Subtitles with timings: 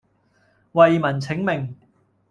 [0.71, 1.75] 為民請命